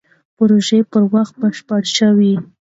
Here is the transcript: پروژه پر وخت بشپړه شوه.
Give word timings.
پروژه 0.37 0.79
پر 0.91 1.03
وخت 1.13 1.33
بشپړه 1.41 1.89
شوه. 1.97 2.33